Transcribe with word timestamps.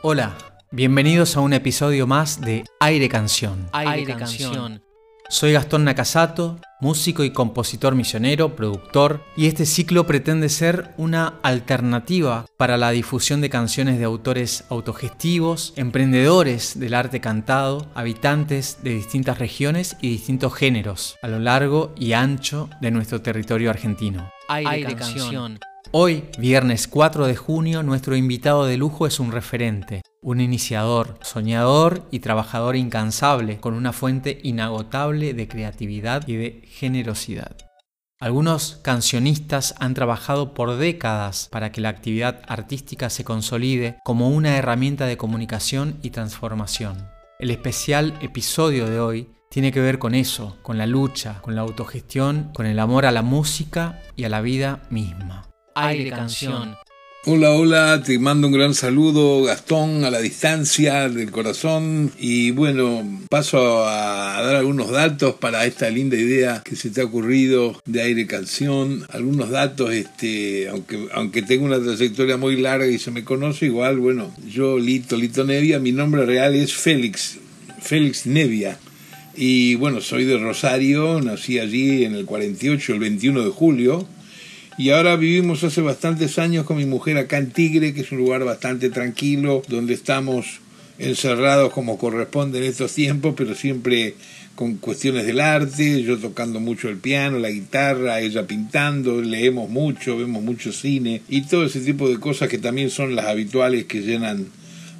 Hola, 0.00 0.38
bienvenidos 0.70 1.36
a 1.36 1.40
un 1.40 1.52
episodio 1.52 2.06
más 2.06 2.40
de 2.40 2.62
Aire 2.78 3.08
Canción. 3.08 3.68
Aire, 3.72 4.14
Canción. 4.14 4.80
Soy 5.28 5.50
Gastón 5.52 5.82
Nakasato, 5.82 6.60
músico 6.80 7.24
y 7.24 7.32
compositor 7.32 7.96
misionero, 7.96 8.54
productor, 8.54 9.24
y 9.36 9.48
este 9.48 9.66
ciclo 9.66 10.06
pretende 10.06 10.50
ser 10.50 10.94
una 10.98 11.34
alternativa 11.42 12.46
para 12.56 12.76
la 12.76 12.92
difusión 12.92 13.40
de 13.40 13.50
canciones 13.50 13.98
de 13.98 14.04
autores 14.04 14.62
autogestivos, 14.68 15.72
emprendedores 15.74 16.78
del 16.78 16.94
arte 16.94 17.20
cantado, 17.20 17.88
habitantes 17.96 18.78
de 18.84 18.90
distintas 18.90 19.40
regiones 19.40 19.96
y 20.00 20.10
distintos 20.10 20.54
géneros 20.54 21.16
a 21.22 21.28
lo 21.28 21.40
largo 21.40 21.92
y 21.96 22.12
ancho 22.12 22.70
de 22.80 22.92
nuestro 22.92 23.20
territorio 23.20 23.68
argentino. 23.68 24.30
Aire, 24.46 24.94
Canción. 24.94 25.58
Hoy, 25.90 26.24
viernes 26.38 26.86
4 26.86 27.26
de 27.26 27.34
junio, 27.34 27.82
nuestro 27.82 28.14
invitado 28.14 28.66
de 28.66 28.76
lujo 28.76 29.06
es 29.06 29.18
un 29.20 29.32
referente, 29.32 30.02
un 30.20 30.42
iniciador, 30.42 31.18
soñador 31.22 32.06
y 32.10 32.18
trabajador 32.18 32.76
incansable, 32.76 33.58
con 33.58 33.72
una 33.72 33.94
fuente 33.94 34.38
inagotable 34.42 35.32
de 35.32 35.48
creatividad 35.48 36.28
y 36.28 36.36
de 36.36 36.62
generosidad. 36.66 37.56
Algunos 38.20 38.80
cancionistas 38.82 39.76
han 39.78 39.94
trabajado 39.94 40.52
por 40.52 40.76
décadas 40.76 41.48
para 41.50 41.72
que 41.72 41.80
la 41.80 41.88
actividad 41.88 42.42
artística 42.48 43.08
se 43.08 43.24
consolide 43.24 43.96
como 44.04 44.28
una 44.28 44.58
herramienta 44.58 45.06
de 45.06 45.16
comunicación 45.16 45.98
y 46.02 46.10
transformación. 46.10 47.08
El 47.38 47.50
especial 47.50 48.12
episodio 48.20 48.90
de 48.90 49.00
hoy 49.00 49.30
tiene 49.48 49.72
que 49.72 49.80
ver 49.80 49.98
con 49.98 50.14
eso, 50.14 50.58
con 50.60 50.76
la 50.76 50.86
lucha, 50.86 51.40
con 51.40 51.54
la 51.54 51.62
autogestión, 51.62 52.50
con 52.54 52.66
el 52.66 52.78
amor 52.78 53.06
a 53.06 53.12
la 53.12 53.22
música 53.22 54.02
y 54.16 54.24
a 54.24 54.28
la 54.28 54.42
vida 54.42 54.82
misma. 54.90 55.47
Aire 55.80 56.10
Canción. 56.10 56.76
Hola, 57.24 57.52
hola, 57.52 58.02
te 58.04 58.18
mando 58.18 58.48
un 58.48 58.52
gran 58.52 58.74
saludo, 58.74 59.42
Gastón, 59.42 60.04
a 60.04 60.10
la 60.10 60.20
distancia 60.20 61.08
del 61.08 61.30
corazón. 61.30 62.10
Y 62.18 62.50
bueno, 62.50 63.06
paso 63.28 63.86
a 63.86 64.42
dar 64.42 64.56
algunos 64.56 64.90
datos 64.90 65.34
para 65.34 65.66
esta 65.66 65.88
linda 65.90 66.16
idea 66.16 66.62
que 66.64 66.74
se 66.74 66.90
te 66.90 67.00
ha 67.00 67.04
ocurrido 67.04 67.80
de 67.84 68.02
aire 68.02 68.26
canción. 68.26 69.04
Algunos 69.10 69.50
datos, 69.50 69.92
este, 69.92 70.68
aunque, 70.68 71.08
aunque 71.12 71.42
tengo 71.42 71.66
una 71.66 71.80
trayectoria 71.80 72.36
muy 72.36 72.56
larga 72.56 72.86
y 72.86 72.98
se 72.98 73.10
me 73.10 73.22
conoce, 73.22 73.66
igual, 73.66 73.98
bueno, 73.98 74.34
yo, 74.48 74.78
Lito, 74.78 75.16
Lito 75.16 75.44
Nevia, 75.44 75.78
mi 75.78 75.92
nombre 75.92 76.24
real 76.24 76.54
es 76.54 76.74
Félix, 76.74 77.38
Félix 77.80 78.26
Nevia. 78.26 78.78
Y 79.36 79.76
bueno, 79.76 80.00
soy 80.00 80.24
de 80.24 80.38
Rosario, 80.38 81.20
nací 81.20 81.60
allí 81.60 82.04
en 82.04 82.14
el 82.14 82.24
48, 82.24 82.94
el 82.94 82.98
21 82.98 83.44
de 83.44 83.50
julio 83.50 84.08
y 84.78 84.90
ahora 84.90 85.16
vivimos 85.16 85.64
hace 85.64 85.80
bastantes 85.80 86.38
años 86.38 86.64
con 86.64 86.76
mi 86.76 86.86
mujer 86.86 87.18
acá 87.18 87.38
en 87.38 87.50
Tigre, 87.50 87.92
que 87.92 88.02
es 88.02 88.12
un 88.12 88.18
lugar 88.18 88.44
bastante 88.44 88.90
tranquilo, 88.90 89.62
donde 89.68 89.92
estamos 89.92 90.60
encerrados 90.98 91.72
como 91.72 91.98
corresponde 91.98 92.58
en 92.58 92.64
estos 92.64 92.94
tiempos, 92.94 93.34
pero 93.36 93.56
siempre 93.56 94.14
con 94.54 94.76
cuestiones 94.76 95.26
del 95.26 95.40
arte, 95.40 96.02
yo 96.02 96.18
tocando 96.18 96.60
mucho 96.60 96.88
el 96.88 96.96
piano, 96.96 97.38
la 97.38 97.50
guitarra, 97.50 98.20
ella 98.20 98.46
pintando, 98.46 99.20
leemos 99.20 99.68
mucho, 99.68 100.16
vemos 100.16 100.42
mucho 100.42 100.72
cine 100.72 101.22
y 101.28 101.42
todo 101.42 101.64
ese 101.64 101.80
tipo 101.80 102.08
de 102.08 102.18
cosas 102.18 102.48
que 102.48 102.58
también 102.58 102.90
son 102.90 103.14
las 103.14 103.26
habituales 103.26 103.84
que 103.84 104.02
llenan 104.02 104.46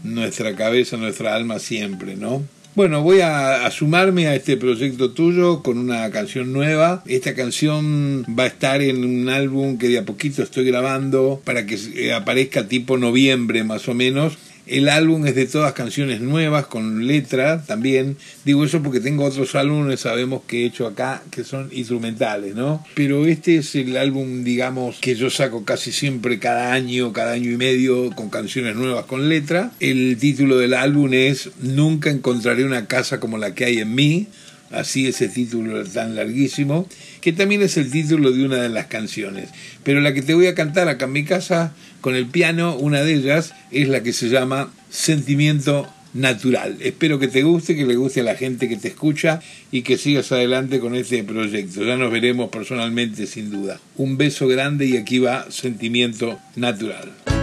nuestra 0.04 0.54
cabeza, 0.54 0.96
nuestra 0.96 1.34
alma 1.34 1.58
siempre, 1.58 2.16
¿no? 2.16 2.44
Bueno, 2.74 3.02
voy 3.02 3.20
a, 3.22 3.69
sumarme 3.70 4.28
a 4.28 4.36
este 4.36 4.56
proyecto 4.56 5.11
tuyo 5.11 5.62
con 5.62 5.78
una 5.78 6.08
canción 6.11 6.52
nueva. 6.52 7.02
Esta 7.06 7.34
canción 7.34 8.25
va 8.38 8.44
a 8.44 8.48
estar 8.48 8.83
en 8.83 9.05
un 9.05 9.28
álbum 9.28 9.78
que 9.78 9.88
de 9.88 9.98
a 9.98 10.05
poquito 10.05 10.42
estoy 10.42 10.64
grabando 10.64 11.41
para 11.44 11.66
que 11.66 12.12
aparezca 12.12 12.69
tipo 12.69 12.97
noviembre 12.97 13.64
más 13.64 13.88
o 13.88 13.94
menos 13.94 14.38
el 14.69 14.88
álbum 14.88 15.27
es 15.27 15.34
de 15.34 15.47
todas 15.47 15.72
canciones 15.72 16.20
nuevas, 16.20 16.66
con 16.66 17.06
letra 17.06 17.64
también. 17.64 18.16
Digo 18.44 18.64
eso 18.64 18.83
porque 18.83 19.00
tengo 19.00 19.25
otros 19.25 19.55
álbumes, 19.55 20.00
sabemos 20.00 20.42
que 20.47 20.62
he 20.62 20.66
hecho 20.66 20.86
acá, 20.86 21.22
que 21.30 21.44
son 21.44 21.69
instrumentales, 21.72 22.54
¿no? 22.54 22.84
Pero 22.94 23.26
este 23.26 23.56
es 23.56 23.75
el 23.75 23.97
álbum, 23.97 24.44
digamos, 24.44 24.98
que 25.00 25.15
yo 25.15 25.31
saco 25.31 25.65
casi 25.65 25.92
siempre 25.92 26.38
cada 26.38 26.72
año, 26.72 27.12
cada 27.12 27.32
año 27.32 27.50
y 27.50 27.56
medio, 27.56 28.10
con 28.15 28.31
canciones 28.31 28.76
nuevas 28.76 29.06
con 29.06 29.28
letra. 29.28 29.72
El 29.81 30.16
título 30.19 30.59
del 30.59 30.75
álbum 30.75 31.12
es 31.12 31.50
Nunca 31.60 32.10
encontraré 32.10 32.65
una 32.65 32.87
casa 32.87 33.21
como 33.21 33.38
la 33.38 33.54
que 33.54 33.65
hay 33.65 33.78
en 33.78 33.94
mí 33.94 34.28
así 34.70 35.06
ese 35.06 35.28
título 35.28 35.84
tan 35.84 36.14
larguísimo, 36.14 36.88
que 37.20 37.32
también 37.32 37.62
es 37.62 37.76
el 37.76 37.90
título 37.90 38.32
de 38.32 38.44
una 38.44 38.56
de 38.56 38.68
las 38.68 38.86
canciones. 38.86 39.50
Pero 39.82 40.00
la 40.00 40.14
que 40.14 40.22
te 40.22 40.34
voy 40.34 40.46
a 40.46 40.54
cantar 40.54 40.88
acá 40.88 41.06
en 41.06 41.12
mi 41.12 41.24
casa 41.24 41.74
con 42.00 42.14
el 42.14 42.26
piano, 42.26 42.76
una 42.76 43.02
de 43.02 43.14
ellas 43.14 43.54
es 43.70 43.88
la 43.88 44.02
que 44.02 44.12
se 44.12 44.28
llama 44.28 44.72
Sentimiento 44.90 45.88
Natural. 46.14 46.78
Espero 46.80 47.18
que 47.18 47.28
te 47.28 47.42
guste, 47.42 47.76
que 47.76 47.84
le 47.84 47.96
guste 47.96 48.20
a 48.20 48.24
la 48.24 48.34
gente 48.34 48.68
que 48.68 48.76
te 48.76 48.88
escucha 48.88 49.40
y 49.70 49.82
que 49.82 49.98
sigas 49.98 50.32
adelante 50.32 50.80
con 50.80 50.94
este 50.94 51.22
proyecto. 51.22 51.84
Ya 51.84 51.96
nos 51.96 52.10
veremos 52.10 52.50
personalmente 52.50 53.26
sin 53.26 53.50
duda. 53.50 53.80
Un 53.96 54.16
beso 54.16 54.48
grande 54.48 54.86
y 54.86 54.96
aquí 54.96 55.18
va 55.18 55.50
Sentimiento 55.50 56.38
Natural. 56.56 57.38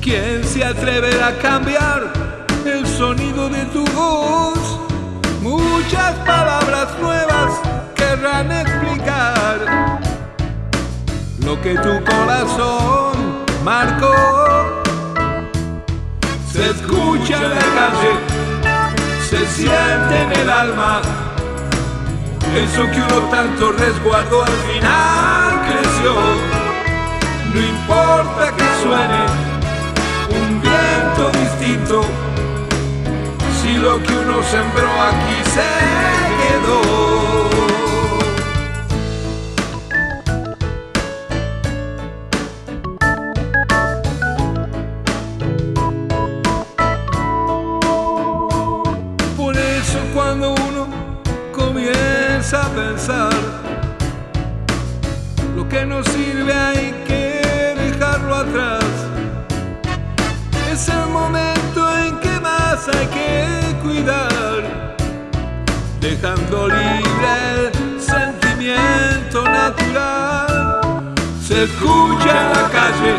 ¿Quién 0.00 0.44
se 0.44 0.64
atreve 0.64 1.20
a 1.20 1.36
cambiar 1.38 2.12
el 2.64 2.86
sonido 2.86 3.48
de 3.48 3.64
tu 3.66 3.84
voz? 3.86 4.78
Muchas 5.42 6.14
palabras 6.24 6.88
nuevas 7.00 7.52
querrán 7.96 8.52
explicar 8.52 10.00
lo 11.44 11.60
que 11.60 11.74
tu 11.74 12.04
corazón 12.04 13.44
marcó. 13.64 14.14
Se 16.52 16.70
escucha 16.70 17.36
en 17.36 17.50
la 17.50 17.68
calle, 17.76 18.12
se 19.28 19.44
siente 19.46 20.22
en 20.22 20.32
el 20.40 20.50
alma. 20.50 21.02
Eso 22.54 22.84
que 22.92 23.00
uno 23.00 23.28
tanto 23.30 23.72
resguardó 23.72 24.44
al 24.44 24.52
final 24.52 25.62
creció. 25.68 26.55
No 27.56 27.62
importa 27.62 28.54
que 28.54 28.64
suene 28.82 29.46
distinto 31.32 32.02
si 33.62 33.78
lo 33.78 34.02
que 34.02 34.12
uno 34.12 34.42
sembró 34.42 34.90
aquí 35.00 35.38
se 35.54 35.70
quedó. 36.42 36.80
Por 49.38 49.56
eso 49.56 49.98
cuando 50.12 50.50
uno 50.50 50.88
comienza 51.54 52.66
a 52.66 52.68
pensar 52.68 53.32
lo 55.56 55.66
que 55.66 55.86
nos 55.86 56.06
sirve 56.08 56.52
hay 56.52 56.92
que 57.06 57.25
es 60.72 60.88
el 60.90 61.06
momento 61.08 61.98
en 61.98 62.20
que 62.20 62.38
más 62.40 62.86
hay 62.88 63.06
que 63.06 63.76
cuidar, 63.82 64.94
dejando 66.00 66.68
libre 66.68 67.70
el 67.72 68.00
sentimiento 68.00 69.42
natural. 69.42 71.14
Se 71.42 71.64
escucha 71.64 72.30
en 72.42 72.52
la 72.52 72.68
calle, 72.68 73.14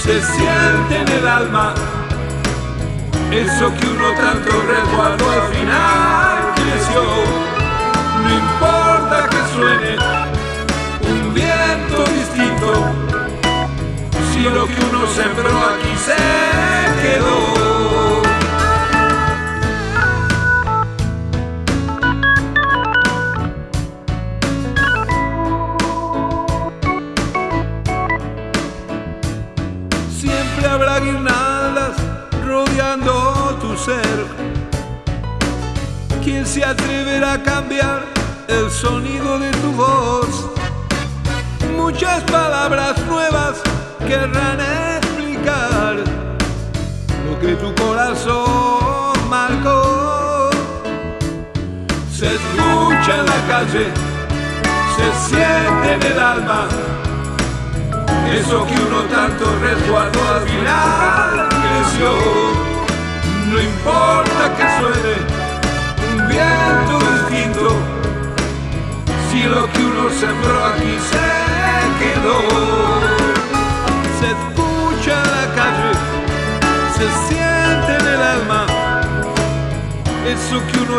se 0.00 0.22
siente 0.22 0.96
en 0.96 1.08
el 1.18 1.26
alma, 1.26 1.74
eso 3.32 3.72
que 3.74 3.86
uno 3.88 4.12
tanto 4.16 4.62
resguardó 4.62 5.28
al 5.28 5.42
final 5.52 6.54
creció. 6.54 7.02
No 8.22 8.30
importa 8.32 9.28
que 9.28 9.38
suene 9.56 10.13
lo 14.50 14.66
que 14.66 14.74
uno 14.90 15.06
sembró 15.06 15.50
aquí 15.50 15.96
se 15.96 16.16
quedó. 17.02 18.22
Siempre 30.18 30.66
habrá 30.66 31.00
guirnaldas 31.00 31.96
rodeando 32.46 33.58
tu 33.60 33.76
ser. 33.78 34.26
¿Quién 36.22 36.46
se 36.46 36.64
atreverá 36.64 37.34
a 37.34 37.42
cambiar 37.42 38.04
el 38.48 38.70
sonido 38.70 39.38
de 39.38 39.50
tu 39.52 39.72
voz? 39.72 40.50
Muchas 41.76 42.22
palabras 42.24 42.98
nuevas 43.06 43.33
querrán 44.14 44.60
explicar 44.96 45.96
lo 47.26 47.40
que 47.40 47.54
tu 47.56 47.74
corazón 47.74 49.12
marcó. 49.28 50.50
Se 52.12 52.26
escucha 52.26 53.12
en 53.20 53.26
la 53.26 53.40
calle, 53.52 53.86
se 54.96 55.06
siente 55.26 55.94
en 55.94 56.02
el 56.12 56.18
alma. 56.18 56.68
Eso 58.38 58.66
que 58.66 58.74
uno 58.86 59.00
tanto 59.16 59.44
resguardó 59.60 60.20
al 60.34 60.42
final 60.48 61.48
creció. 61.64 62.10
No 63.50 63.60
importa 63.60 64.42
que 64.56 64.66
suene 64.78 65.16
un 66.10 66.28
viento 66.28 66.94
distinto, 67.12 67.66
si 69.30 69.42
lo 69.42 69.70
que 69.72 69.80
uno 69.84 70.10
sembró 70.10 70.64
aquí 70.66 70.98
se 71.10 71.33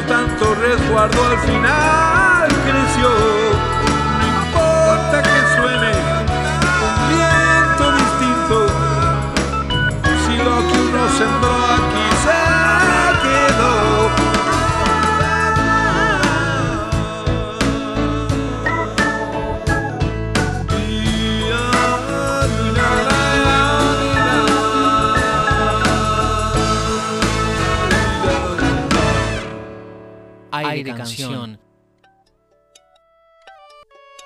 tanto 0.03 0.55
resguardó 0.55 1.23
al 1.25 1.37
final 1.39 2.47
creció. 2.65 3.74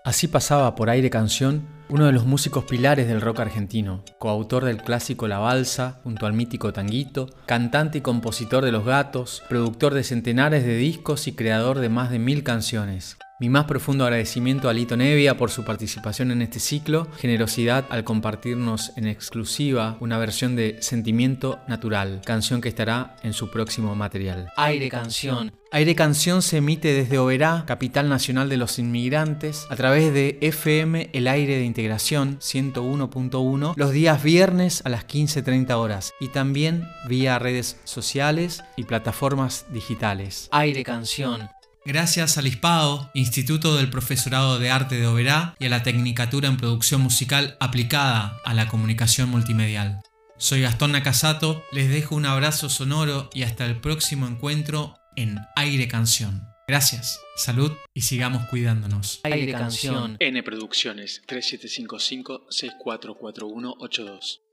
Así 0.10 0.28
pasaba 0.28 0.74
por 0.74 0.90
aire 0.90 1.12
canción 1.12 1.68
uno 1.88 2.08
de 2.08 2.12
los 2.12 2.26
músicos 2.26 2.64
pilares 2.64 3.08
del 3.08 3.22
rock 3.22 3.42
argentino, 3.42 4.04
coautor 4.18 4.66
del 4.66 4.82
clásico 4.82 5.28
La 5.28 5.38
Balsa 5.38 6.00
junto 6.04 6.26
al 6.26 6.34
mítico 6.34 6.74
Tanguito, 6.74 7.30
cantante 7.46 8.00
y 8.00 8.02
compositor 8.02 8.66
de 8.66 8.72
Los 8.72 8.86
Gatos, 8.86 9.44
productor 9.48 9.94
de 9.94 10.04
centenares 10.04 10.66
de 10.66 10.78
discos 10.78 11.28
y 11.28 11.34
creador 11.34 11.78
de 11.78 11.90
más 11.90 12.10
de 12.10 12.18
mil 12.18 12.44
canciones. 12.44 13.20
Mi 13.42 13.48
más 13.48 13.64
profundo 13.64 14.04
agradecimiento 14.04 14.68
a 14.68 14.74
Lito 14.74 14.98
Nevia 14.98 15.38
por 15.38 15.50
su 15.50 15.64
participación 15.64 16.32
en 16.32 16.42
este 16.42 16.60
ciclo, 16.60 17.08
generosidad 17.20 17.86
al 17.90 18.04
compartirnos 18.04 18.92
en 18.98 19.08
exclusiva 19.08 19.96
una 20.02 20.18
versión 20.18 20.58
de 20.58 20.76
Sentimiento 20.82 21.62
Natural, 21.70 22.20
canción 22.26 22.60
que 22.60 22.68
estará 22.68 23.16
en 23.24 23.32
su 23.32 23.50
próximo 23.50 23.96
material. 23.96 24.50
Aire 24.58 24.90
Canción. 24.90 25.54
Aire 25.72 25.96
Canción 25.96 26.42
se 26.42 26.58
emite 26.58 26.92
desde 26.92 27.18
Oberá, 27.18 27.64
capital 27.66 28.10
nacional 28.10 28.50
de 28.50 28.58
los 28.58 28.78
inmigrantes, 28.78 29.68
a 29.70 29.78
través 29.78 30.14
de 30.14 30.38
FM 30.42 31.10
El 31.14 31.30
Aire 31.30 31.56
de 31.56 31.64
Integración 31.64 32.40
101.1 32.40 33.74
los 33.78 33.92
días 33.92 34.22
viernes 34.22 34.82
a 34.84 34.90
las 34.90 35.08
15.30 35.08 35.72
horas 35.78 36.14
y 36.20 36.28
también 36.28 36.90
vía 37.08 37.40
redes 37.40 37.80
sociales 37.86 38.66
y 38.76 38.84
plataformas 38.84 39.66
digitales. 39.72 40.50
Aire 40.52 40.84
Canción. 40.84 41.50
Gracias 41.86 42.38
al 42.38 42.48
ISPAO, 42.48 43.10
Instituto 43.14 43.76
del 43.76 43.90
Profesorado 43.90 44.60
de 44.60 44.70
Arte 44.70 44.96
de 44.96 45.08
Oberá, 45.08 45.56
y 45.60 45.66
a 45.66 45.70
la 45.70 45.82
Tecnicatura 45.82 46.48
en 46.48 46.58
Producción 46.58 47.02
Musical 47.02 47.58
aplicada 47.60 48.38
a 48.44 48.54
la 48.54 48.68
comunicación 48.68 49.30
multimedial. 49.30 50.02
Soy 50.38 50.62
Gastón 50.62 50.92
Nakasato, 50.92 51.64
les 51.72 51.90
dejo 51.90 52.16
un 52.16 52.26
abrazo 52.26 52.70
sonoro 52.70 53.30
y 53.34 53.44
hasta 53.44 53.66
el 53.66 53.80
próximo 53.80 54.28
encuentro 54.28 54.96
en 55.16 55.40
Aire 55.56 55.88
Canción. 55.88 56.44
Gracias, 56.68 57.20
salud 57.36 57.72
y 57.94 58.02
sigamos 58.02 58.46
cuidándonos. 58.48 59.22
Aire 59.24 59.54
Canción. 59.54 60.18
N 60.20 60.44
Producciones 60.44 61.24
3755 61.26 62.46
644182 62.50 64.49